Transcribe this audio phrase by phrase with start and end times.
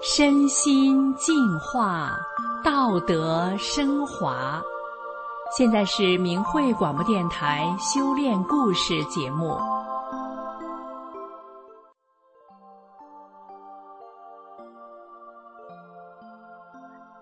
[0.00, 2.16] 身心净化，
[2.62, 4.62] 道德升华。
[5.56, 9.58] 现在是明慧广播电台修炼故事节目。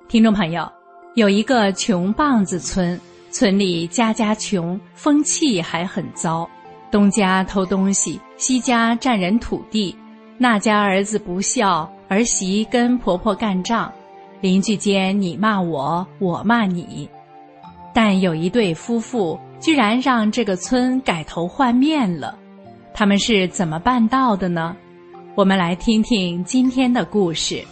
[0.07, 0.71] 听众朋友，
[1.15, 3.01] 有一个穷棒子村，
[3.31, 6.47] 村里家家穷，风气还很糟，
[6.91, 9.97] 东家偷东西，西家占人土地，
[10.37, 11.91] 那家儿子不孝。
[12.09, 13.91] 儿媳跟婆婆干仗，
[14.41, 17.09] 邻居间你骂我，我骂你。
[17.93, 22.39] 但有一对夫妇居然让这个村改头换面了，
[22.95, 24.77] 他们是怎么办到的呢？
[25.35, 27.63] 我们来听听今天的故事。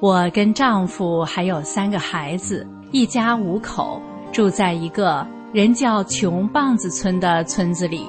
[0.00, 4.02] 我跟丈夫还有三个孩子，一家五口，
[4.32, 8.06] 住在一个人叫穷棒子村的村子里。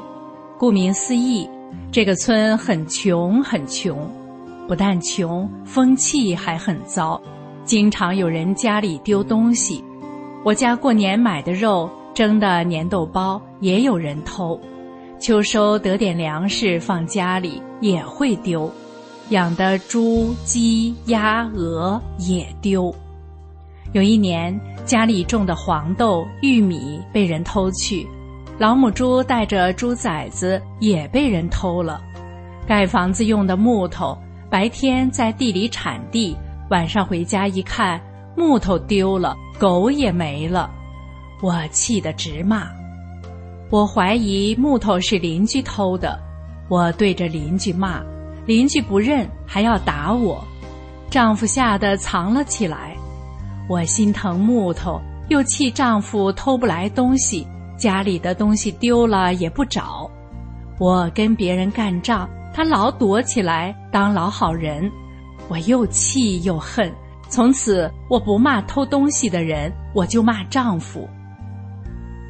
[0.58, 1.48] 顾名思义。
[1.92, 3.98] 这个村很穷，很穷，
[4.68, 7.22] 不但穷，风气还很糟，
[7.64, 9.84] 经常有人家里丢东西。
[10.44, 14.60] 我家过年买的肉、蒸的粘豆包也有人偷，
[15.20, 18.70] 秋收得点粮食放家里也会丢，
[19.30, 22.94] 养的猪、鸡、鸭、鹅也丢。
[23.94, 28.06] 有一年家里种的黄豆、玉米被人偷去。
[28.58, 32.02] 老母猪带着猪崽子也被人偷了，
[32.66, 34.18] 盖房子用的木头，
[34.50, 36.38] 白天在地里铲地，
[36.70, 38.00] 晚上回家一看，
[38.38, 40.72] 木头丢了，狗也没了，
[41.42, 42.70] 我气得直骂。
[43.70, 46.18] 我怀疑木头是邻居偷的，
[46.70, 48.02] 我对着邻居骂，
[48.46, 50.42] 邻居不认，还要打我，
[51.10, 52.96] 丈夫吓得藏了起来。
[53.68, 57.46] 我心疼木头，又气丈夫偷不来东西。
[57.86, 60.10] 家里的东西丢了也不找，
[60.80, 64.92] 我跟别人干仗，他老躲起来当老好人，
[65.48, 66.92] 我又气又恨。
[67.30, 71.08] 从此我不骂偷东西的人，我就骂丈夫。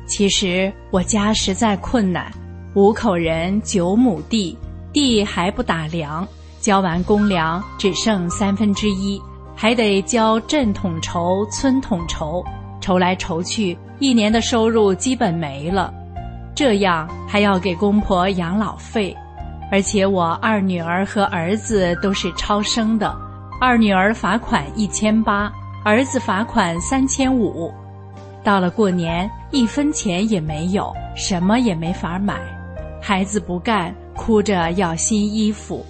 [0.05, 2.29] 其实我家实在困难，
[2.75, 4.57] 五口人九亩地，
[4.91, 6.27] 地还不打粮，
[6.59, 9.21] 交完公粮只剩三分之一，
[9.55, 12.43] 还得交镇统筹、村统筹。
[12.81, 15.93] 筹来筹去，一年的收入基本没了，
[16.53, 19.15] 这样还要给公婆养老费，
[19.71, 23.15] 而且我二女儿和儿子都是超生的，
[23.61, 25.51] 二女儿罚款一千八，
[25.83, 27.73] 儿子罚款三千五，
[28.43, 32.35] 到了过年一分钱也没有，什么也没法买，
[33.01, 35.85] 孩子不干，哭着要新衣服，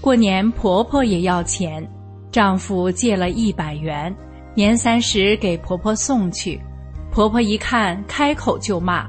[0.00, 1.86] 过年婆婆也要钱，
[2.32, 4.14] 丈夫借了一百元。
[4.56, 6.60] 年三十给婆婆送去，
[7.14, 9.08] 婆婆一看，开口就骂：“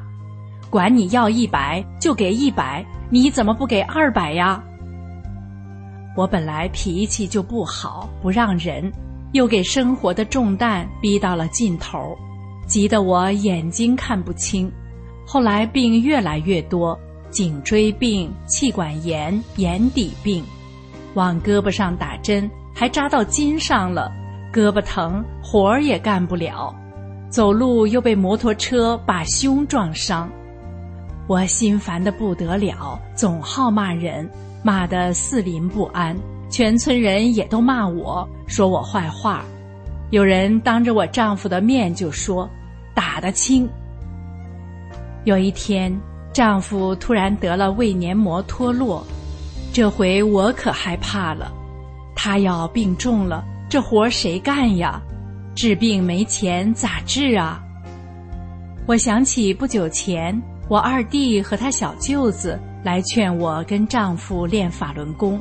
[0.70, 4.64] 管你要一百就给一百，你怎么不给二百呀？”
[6.16, 8.92] 我本来脾气就不好，不让人，
[9.34, 12.16] 又给生活的重担逼到了尽头，
[12.68, 14.72] 急得我眼睛看不清。
[15.26, 16.96] 后来病越来越多，
[17.32, 20.44] 颈椎病、气管炎、眼底病，
[21.16, 24.12] 往胳膊上打针还扎到筋上了。
[24.54, 26.72] 胳膊疼，活儿也干不了，
[27.36, 30.32] 走路又被摩托车把胸撞伤，
[31.28, 34.30] 我心烦的不得了，总好骂人，
[34.64, 36.16] 骂得四邻不安，
[36.50, 39.44] 全村人也都骂我，说我坏话，
[40.12, 42.50] 有人当着我丈夫的面就说，
[42.94, 43.68] 打得轻。
[45.26, 45.94] 有一天，
[46.32, 49.06] 丈夫突然得了胃黏膜脱落，
[49.74, 51.52] 这回我可害怕了，
[52.16, 53.44] 他要病重了。
[53.68, 55.02] 这活谁干呀？
[55.56, 57.64] 治病没钱咋治啊？
[58.86, 65.40] 我想起不久前我二弟和他小舅子来劝我跟丈夫练法轮功，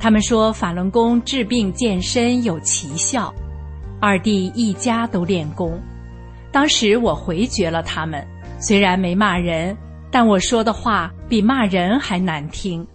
[0.00, 3.32] 他们说法轮功治病健身有奇效，
[4.00, 5.78] 二弟一家都练功。
[6.50, 8.26] 当时我回绝了他们，
[8.58, 9.76] 虽然没骂人，
[10.10, 12.86] 但我说的话比骂人还难听。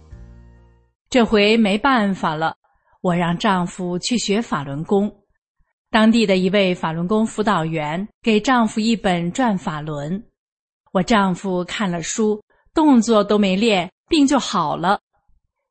[1.08, 2.52] 这回没办法了。
[3.00, 5.10] 我让丈夫去学法轮功，
[5.90, 10.20] 当地的一位法轮功辅导员给丈夫一本《转法轮》，
[10.92, 12.42] 我丈夫看了书，
[12.74, 15.00] 动作都没练，病就好了。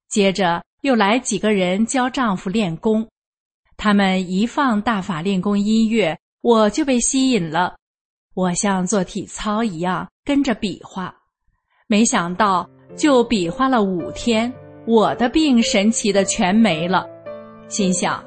[0.10, 3.08] 接着又来几个人教丈夫练功，
[3.78, 7.76] 他们一放大法练功音乐，我就被吸引了。
[8.34, 11.14] 我像做体操一样跟着比划，
[11.88, 14.52] 没想到就比划了五天，
[14.88, 17.06] 我的病神奇的全没了。
[17.68, 18.24] 心想，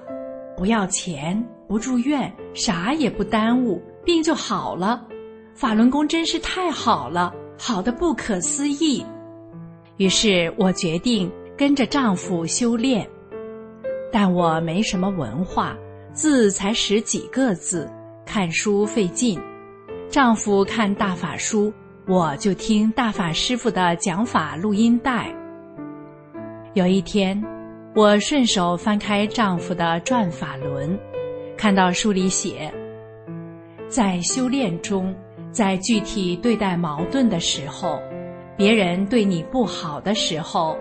[0.57, 5.07] 不要钱，不住院，啥也不耽误，病就好了。
[5.55, 9.07] 法轮功真是太好了，好的不可思议。
[9.97, 13.09] 于是我决定跟着丈夫修炼，
[14.11, 15.77] 但我没什么文化，
[16.13, 17.89] 字才识几个字，
[18.27, 19.41] 看书费劲。
[20.09, 21.73] 丈夫看大法书，
[22.09, 25.33] 我就听大法师傅的讲法录音带。
[26.75, 27.41] 有一天，
[27.95, 30.99] 我顺手翻开丈夫的《转法轮》，
[31.61, 32.73] 看到书里写，
[33.87, 35.15] 在修炼中，
[35.53, 38.01] 在具体对待矛盾的时候，
[38.57, 40.75] 别人对你不好的时候，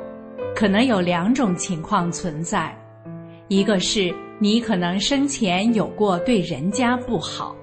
[0.55, 2.73] 可能有两种情况存在：
[3.49, 7.53] 一个是你可能生前有过对人家不好。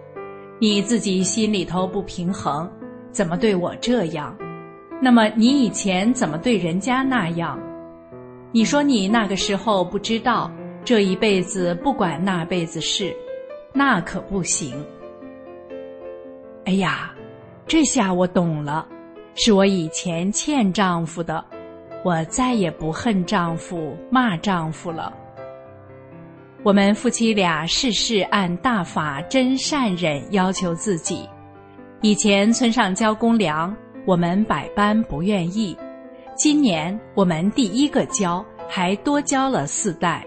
[0.61, 2.71] 你自己心里头不平衡，
[3.13, 4.37] 怎么对我这样？
[5.01, 7.59] 那么你以前怎么对人家那样？
[8.53, 10.51] 你说你那个时候不知道，
[10.87, 13.13] 这一辈子不管那辈子事，
[13.73, 14.73] 那可不行。
[16.65, 17.13] 哎呀，
[17.67, 18.87] 这下我懂了，
[19.35, 21.45] 是我以前欠丈夫的，
[22.05, 25.13] 我再也不恨丈夫、骂丈夫了。
[26.63, 31.29] 我们夫妻俩事事按大法真善忍要求自己。
[32.01, 35.77] 以前村上交公粮，我们百般不愿意。
[36.37, 40.25] 今年我们第一个交，还多交了四袋。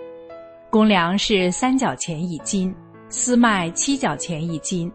[0.72, 2.74] 公粮是三角钱一斤，
[3.08, 4.92] 私卖七角钱一斤。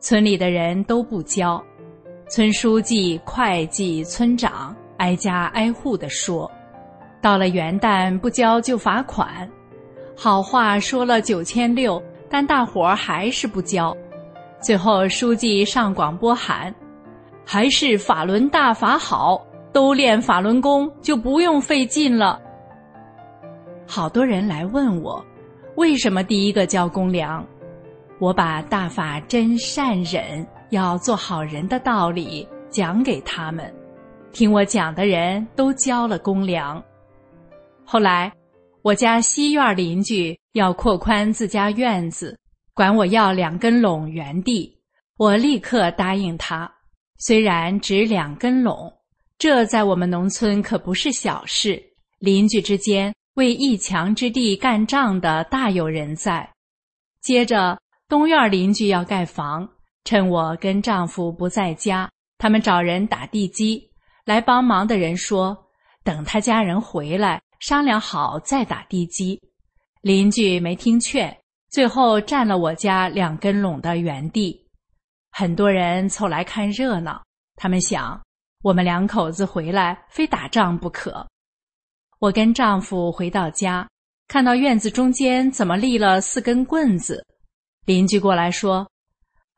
[0.00, 1.62] 村里的人都不交，
[2.28, 6.50] 村书记、会计、村长挨家挨户的说，
[7.22, 9.48] 到了元旦不交就罚款。
[10.16, 13.96] 好话说了九千六，但大伙儿还是不交。
[14.60, 16.74] 最后书记上广播喊
[17.46, 19.40] ：“还是法轮大法好，
[19.72, 22.40] 都练法轮功就不用费劲了。”
[23.86, 25.24] 好多人来问我，
[25.76, 27.46] 为什么第一个交公粮？
[28.18, 33.72] 我把大法真善忍要做好人的道理讲给他们，
[34.32, 36.82] 听我讲的人都交了公粮。
[37.84, 38.32] 后来。
[38.84, 42.38] 我家西院邻居要扩宽自家院子，
[42.74, 44.70] 管我要两根垄园地，
[45.16, 46.70] 我立刻答应他。
[47.16, 48.92] 虽然只两根垄，
[49.38, 51.82] 这在我们农村可不是小事。
[52.18, 56.48] 邻居之间为一墙之地干仗的大有人在。
[57.20, 57.78] 接着
[58.08, 59.68] 东院邻居要盖房，
[60.04, 63.90] 趁我跟丈夫不在家，他们找人打地基。
[64.24, 65.56] 来帮忙的人说，
[66.02, 67.40] 等他家人回来。
[67.60, 69.40] 商量好再打地基，
[70.02, 71.34] 邻居没听劝，
[71.70, 74.68] 最后占了我家两根垄的原地。
[75.30, 77.22] 很多人凑来看热闹，
[77.56, 78.20] 他们想
[78.62, 81.26] 我们两口子回来非打仗不可。
[82.18, 83.88] 我跟丈夫回到家，
[84.28, 87.24] 看到院子中间怎么立了四根棍子，
[87.84, 88.88] 邻居过来说：“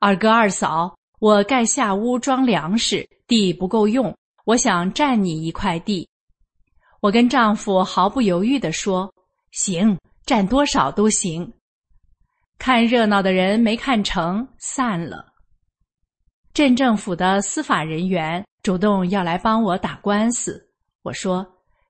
[0.00, 6.08] 二哥二嫂，我盖下屋装粮食，地不够用，我想占你一块地。”
[7.00, 9.12] 我跟丈夫毫不犹豫地说
[9.52, 11.52] ：“行，占多少都行。”
[12.59, 15.26] 看热闹的人没看成，散了。
[16.52, 20.70] 镇政府的司法人员主动要来帮我打官司，
[21.02, 21.47] 我说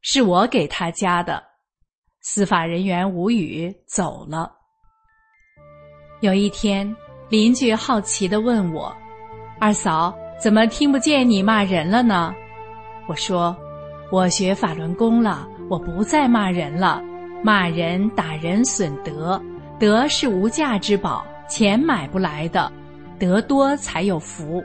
[0.09, 1.43] 是我给他家的。
[2.21, 4.53] 司法人员无语走了。
[6.21, 6.95] 有一天，
[7.29, 8.97] 邻居好奇地问我
[9.59, 12.33] ：“二嫂，怎么听不见你骂人了呢？”
[13.09, 13.55] 我说。
[14.09, 17.03] 我学法轮功了，我不再骂人了。
[17.43, 19.43] 骂人、打人损德，
[19.81, 22.71] 德是无价之宝，钱买不来的，
[23.19, 24.65] 德多才有福。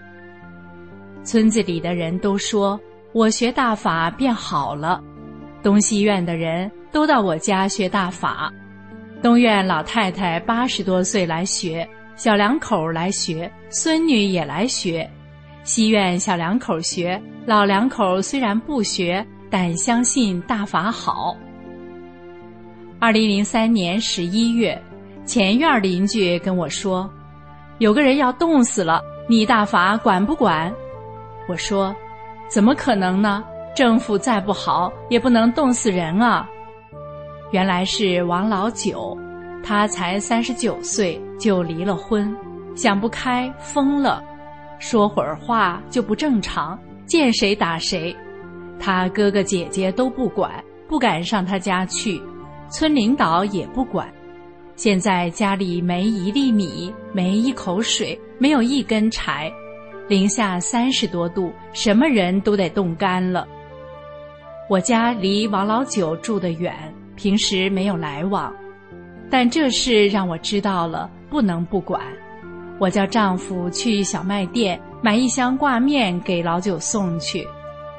[1.23, 2.79] 村子里的人都说
[3.13, 5.03] 我学大法变好了，
[5.63, 8.51] 东西院的人都到我家学大法。
[9.21, 15.09] 东院老太太八十多岁来学，小两口来学，孙女也来学。
[15.63, 21.37] 西院小两口学，老两口虽然不学，但相信大法好。
[22.99, 24.79] 二零零三年十一月，
[25.23, 27.07] 前院邻居跟我说，
[27.77, 30.73] 有个人要冻死了，你大法管不管？
[31.47, 31.95] 我说，
[32.49, 33.43] 怎么可能呢？
[33.73, 36.47] 政府再不好，也不能冻死人啊！
[37.51, 39.17] 原来是王老九，
[39.63, 42.35] 他才三十九岁就离了婚，
[42.75, 44.23] 想不开疯了。
[44.77, 48.15] 说会儿话就不正常，见谁打谁，
[48.79, 50.51] 他哥哥姐姐都不管，
[50.87, 52.21] 不敢上他家去，
[52.69, 54.11] 村领导也不管。
[54.75, 59.51] 现在家里没一粒米，没一口水，没有一根柴，
[60.07, 63.47] 零下三十多度，什么人都得冻干了。
[64.71, 66.73] 我家离王老九住得远，
[67.17, 68.49] 平时没有来往，
[69.29, 72.01] 但这事让我知道了，不能不管。
[72.79, 77.45] 我叫丈夫去小卖店买一箱挂面给老九送去。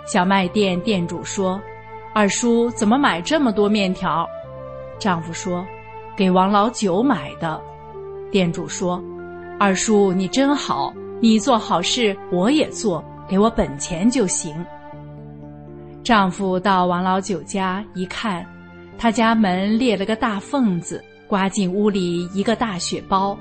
[0.07, 1.61] 小卖店店主说
[2.15, 4.27] ：“二叔怎么买这么多面条？”
[4.99, 5.63] 丈夫说
[6.17, 7.61] ：“给王老九买的。”
[8.33, 8.99] 店主说
[9.61, 14.57] ：“二叔，你真好，你做好事我也做，给我本钱就行。”
[16.05, 18.45] 丈夫到王老九家一看，
[18.99, 23.39] 他家门裂了个大缝子，刮进屋里一个大血包，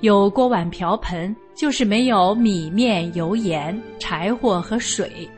[0.00, 5.28] 有锅碗瓢盆，就是没有米面油盐、柴火和水。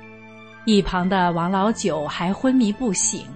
[0.64, 3.26] 一旁的王老九还昏迷不醒。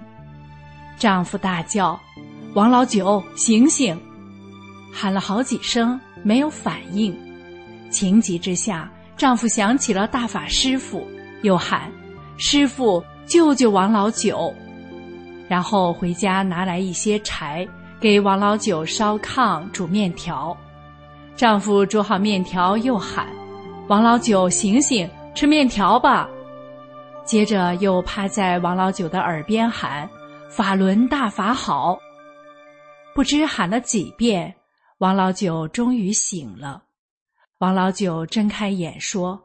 [0.96, 1.98] 丈夫大叫
[2.54, 4.00] ：“王老九，醒醒！”
[4.94, 7.14] 喊了好几声，没有反应。
[7.90, 11.04] 情急之下，丈夫想起了大法师傅，
[11.42, 11.90] 又喊
[12.38, 14.54] ：“师傅，救救王老九！”
[15.48, 17.66] 然后回家拿来一些柴，
[18.00, 20.56] 给王老九烧炕煮面条。
[21.36, 23.28] 丈夫煮好面条，又喊
[23.88, 26.28] ：“王老九，醒醒，吃面条吧！”
[27.24, 30.08] 接着又趴在王老九的耳边喊。
[30.48, 31.98] 法轮大法好，
[33.14, 34.54] 不知喊了几遍，
[34.98, 36.84] 王老九终于醒了。
[37.58, 39.38] 王老九睁开眼说：“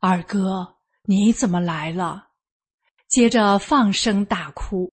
[0.00, 0.66] 二哥，
[1.04, 2.28] 你怎么来了？”
[3.10, 4.90] 接着放声大哭。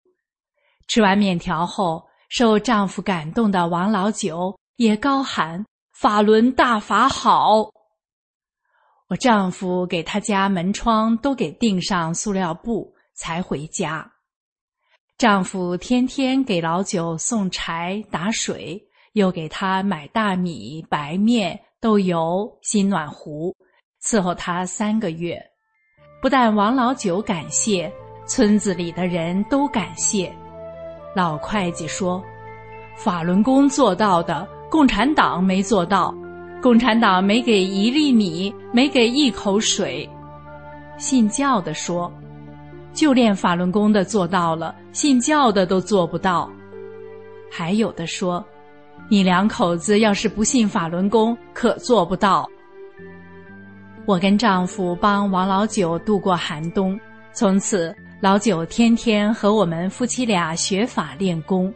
[0.88, 7.70] 吃完面条后，受丈夫感动的王老九也高喊：“法轮大法好！”
[9.08, 14.12] 我丈夫给他家门窗都给钉上塑料布，才回家。
[15.18, 18.82] 丈夫天天给老九送柴打水，
[19.14, 23.56] 又给他买大米、白面、豆油、新暖壶，
[24.04, 25.40] 伺候他三个月。
[26.22, 27.94] 不但王老九感谢，
[28.28, 30.32] 村子里的人都感谢。
[31.16, 32.22] 老会计说
[32.96, 36.14] ：“法轮功做到的，共产党没做到。
[36.62, 40.08] 共产党没给一粒米，没给一口水。”
[40.98, 42.12] 信教的说。
[42.94, 46.50] 就练法轮功的做到了，信教的都做不到。
[47.52, 48.44] 还有的说，
[49.08, 52.50] 你两口子要是不信法轮功，可做不到。
[54.08, 57.00] 我跟丈夫帮王老九度过寒冬，
[57.34, 61.72] 从此老九天天和我们夫妻俩学法练功。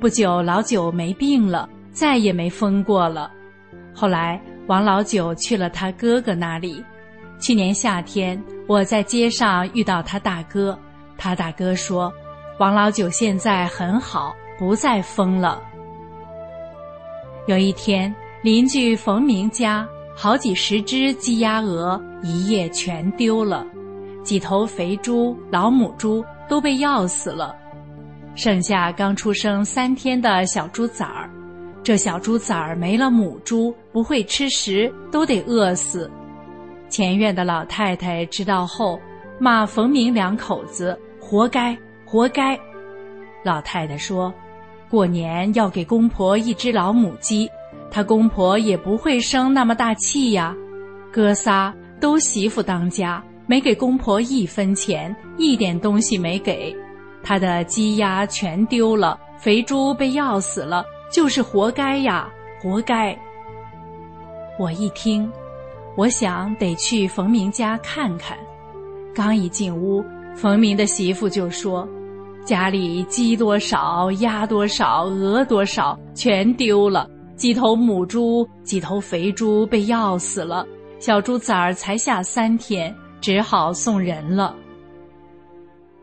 [0.00, 3.30] 不久，老九没病了，再也没疯过了。
[3.92, 6.82] 后来，王老九去了他哥哥那里。
[7.38, 10.78] 去年夏天，我在街上遇到他大哥，
[11.18, 12.10] 他大哥说
[12.58, 15.62] ：“王老九现在很好，不再疯了。”
[17.46, 23.66] 有一天，邻居冯明家好几十只鸡鸭鹅一夜全丢了，
[24.22, 27.54] 几头肥猪、老母猪都被药死了，
[28.34, 31.28] 剩下刚出生三天的小猪崽儿。
[31.82, 36.10] 这小猪崽儿没了母猪，不会吃食，都得饿死。
[36.88, 39.00] 前院的老太太知道后，
[39.40, 42.56] 骂冯明两口子活该，活该。
[43.42, 44.32] 老太太说
[44.88, 47.50] ：“过年要给公婆一只老母鸡，
[47.90, 50.54] 他公婆也不会生那么大气呀。
[51.10, 56.74] 哥仨都媳妇当家，没给公婆一分钱，一点东西没给，
[57.22, 62.28] 他的鸡鸭全丢了，肥猪被药死了，就是活该呀，
[62.62, 63.18] 活该。”
[64.58, 65.30] 我一听。
[65.94, 68.34] 我想得去冯明家看看。
[69.14, 70.02] 刚一进屋，
[70.34, 71.86] 冯明的媳妇就说
[72.46, 77.06] ：“家里鸡多少，鸭多少，鹅多少，全丢了。
[77.36, 80.66] 几头母猪，几头肥猪被药死了。
[80.98, 84.54] 小猪崽儿才下三天，只好送人了。”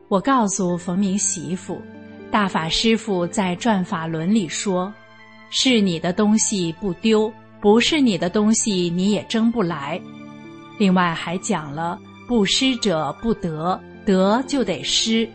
[0.10, 1.80] 我告诉冯明媳妇
[2.32, 4.92] ：“大法师傅在转法轮里说，
[5.52, 10.00] 是你的东西不丢。”不是你的东西，你也争不来。
[10.78, 15.28] 另外还讲了，不施者不得，得就得施。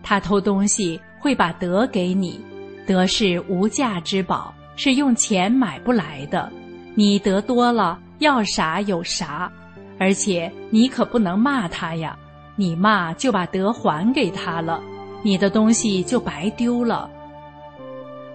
[0.00, 2.40] 他偷东西会把德给你，
[2.86, 6.48] 德是无价之宝，是用钱买不来的。
[6.94, 9.50] 你得多了，要啥有啥。
[9.98, 12.18] 而且你可不能骂他呀，
[12.56, 14.82] 你骂就把德还给他了，
[15.22, 17.10] 你的东西就白丢了。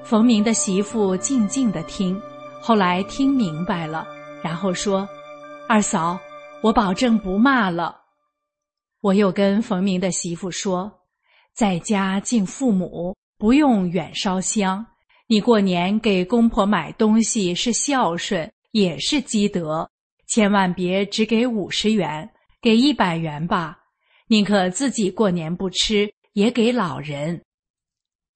[0.04, 2.20] 冯明的媳妇静静的听。
[2.64, 4.06] 后来听明白了，
[4.44, 5.10] 然后说
[5.68, 6.20] ：“二嫂，
[6.62, 8.02] 我保证不骂了。”
[9.02, 10.92] 我又跟冯明的媳妇说
[11.58, 14.86] ：“在家敬父母，不用远烧香。
[15.26, 19.90] 你过年给公婆买东西是孝顺，也是积德。
[20.34, 22.30] 千万别只给五十元，
[22.62, 23.78] 给一百元吧。
[24.28, 27.44] 宁可自己过年不吃，也给老人。”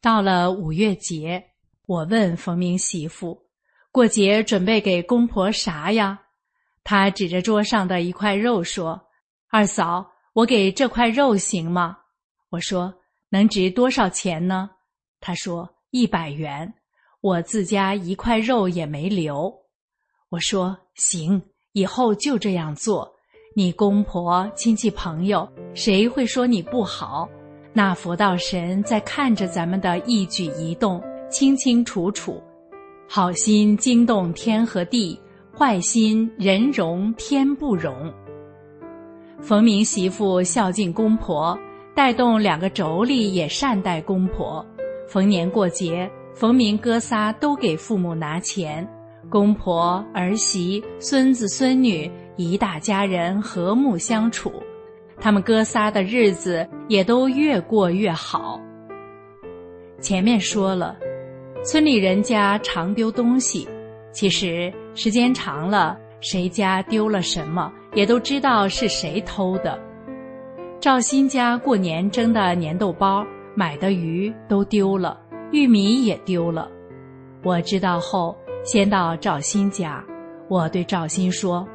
[0.04, 1.42] 到了五月节，
[1.88, 3.48] 我问冯明媳妇。
[3.94, 6.22] 过节准备给公婆啥呀？
[6.84, 9.02] 他指着桌上的一块肉说
[9.48, 11.98] ：“二嫂，我给这块肉行吗？”
[12.52, 12.94] 我说
[13.32, 14.70] ：“能值多少钱呢？”
[15.22, 16.74] 他说：“一百元，
[17.22, 19.64] 我自家一块肉也没留。
[20.28, 21.42] 我说行，
[21.76, 23.06] 以后就这样做。
[23.54, 27.28] 你公婆、亲戚、朋友，谁会说你不好？
[27.74, 32.42] 那佛道神在看着咱们的一举一动，清清楚楚。
[33.10, 35.20] 好心惊动天和地，
[35.54, 37.94] 坏心人容天不容。
[39.42, 41.58] 冯明媳妇孝敬公婆。
[41.94, 44.66] 带动两个妯娌也善待公婆，
[45.08, 48.86] 逢年过节，冯明哥仨都给父母拿钱，
[49.36, 54.50] 公婆、儿媳、孙子孙女一大家人和睦相处，
[55.20, 58.58] 他们哥仨的日子也都越过越好。
[60.00, 60.96] 前面说了，
[61.66, 63.68] 村里人家常丢东西，
[64.14, 69.78] 其实时间长了，谁家丢了什么，也都知道是谁偷的。
[70.80, 73.22] 赵鑫家过年蒸的粘豆包、
[73.54, 75.20] 买的鱼都丢了，
[75.52, 76.72] 玉米也丢了。
[77.44, 78.34] 我知道后，
[78.66, 80.04] 先到赵鑫家，
[80.48, 81.68] 我对赵鑫说：“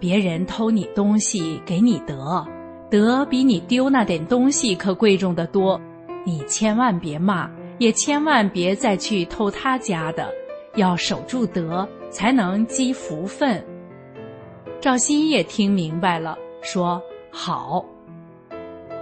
[0.00, 2.44] 别人偷你东西给你得，
[2.90, 5.80] 得比你丢那点东西可贵重的多。
[6.24, 10.28] 你千万别骂，也千万别再去偷他家的，
[10.74, 13.64] 要守住德，才能积福分。”
[14.82, 17.86] 赵鑫也听明白了，说：“好。”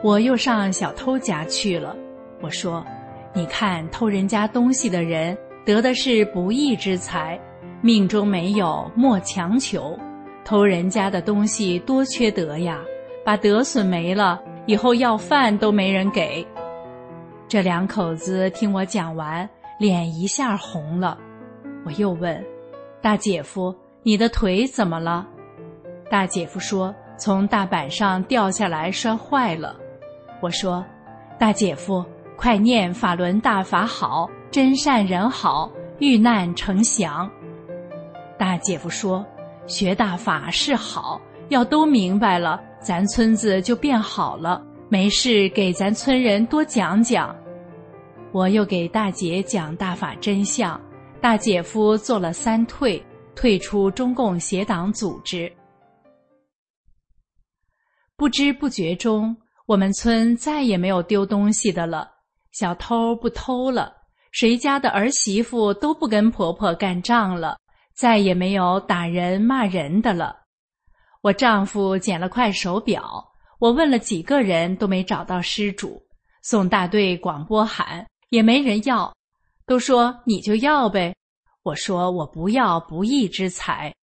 [0.04, 1.96] 我又上小偷家去了。
[2.42, 2.84] 我说
[3.32, 7.40] ：“你看，偷人家东西的人得的是不义之财，
[7.80, 9.98] 命中没有莫强求。
[10.44, 12.80] 偷人家的东西多缺德呀，
[13.24, 16.46] 把德损没了，以后要饭都没人给。”
[17.48, 21.16] 这两口子听我讲完，脸一下红了。
[21.86, 22.44] 我又问
[23.00, 25.26] ：“大姐夫，你的腿怎么了？”
[26.10, 29.76] 大姐夫说：“从大板上掉下来，摔坏了。”
[30.42, 30.84] 我说
[31.38, 32.04] ：“大姐夫，
[32.36, 37.28] 快念法轮大法好，真善人好，遇难成祥。”
[38.38, 39.26] 大姐夫说
[39.66, 44.64] ：“学大法是好，要都明白了，咱村子就变好了。
[44.88, 47.34] 没事，给咱村人多讲讲。”
[48.30, 50.80] 我又给大姐讲大法真相，
[51.20, 55.52] 大姐夫做了三退，退出中共邪党组织。
[58.14, 59.36] 不知不觉中。
[59.66, 62.08] 我们村再也没有丢东西的了，
[62.52, 63.92] 小偷不偷了，
[64.34, 67.56] 谁家的儿媳妇都不跟婆婆干仗了，
[67.94, 70.34] 再也没有打人骂人的了。
[71.22, 73.24] 我丈夫捡了块手表，
[73.60, 76.02] 我问了几个人都没找到失主，
[76.42, 79.14] 送大队广播喊也没人要，
[79.66, 81.14] 都说你就要呗。
[81.62, 83.94] 我说我不要不义之财。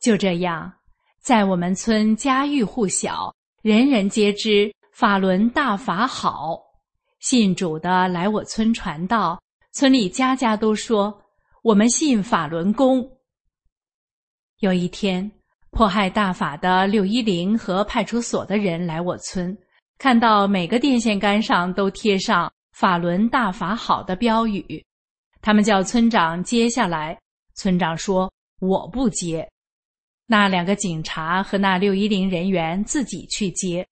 [0.00, 0.72] 就这样，
[1.22, 3.30] 在我们村家喻户晓。
[3.60, 6.58] 人人皆知法轮大法好，
[7.20, 9.38] 信主的来我村传道，
[9.72, 11.22] 村里家家都说
[11.62, 13.06] 我们信法轮功。
[14.60, 15.30] 有一天，
[15.70, 19.56] 迫害大法的六一零和派出所的人来我村，
[19.98, 24.82] 看到每个电线杆上都贴上“法轮大法好”的标语，
[25.42, 27.18] 他们叫村长接下来，
[27.54, 29.46] 村长说我不接。
[30.24, 33.86] 那两个警察和那六一零人员自己去接，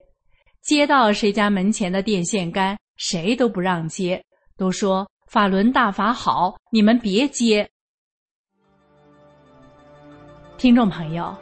[0.63, 4.23] 接到谁家门前的电线杆，谁都不让接，
[4.57, 7.67] 都说法轮大法好，你们别接。
[10.59, 11.35] 听众朋友，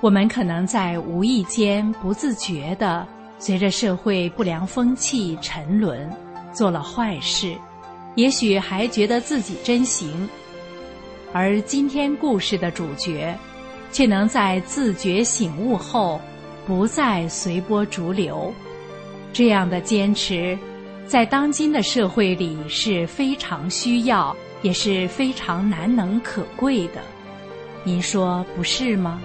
[0.00, 3.06] 我们可能在无意间不自觉的
[3.38, 6.10] 随着社会不良风气沉沦，
[6.52, 7.54] 做了坏事，
[8.14, 10.28] 也许还觉得自己真行，
[11.32, 13.36] 而今天故事的主角。
[13.92, 16.20] 却能在自觉醒悟后，
[16.66, 18.52] 不再随波逐流，
[19.32, 20.58] 这样的坚持，
[21.06, 27.00] 在当今的社会里是非常需要，也是非常难能可贵的。
[27.84, 29.22] 您说不是吗？